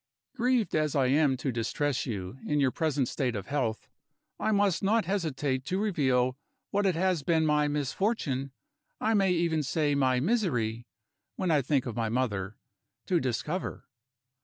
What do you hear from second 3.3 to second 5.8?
of health, I must not hesitate to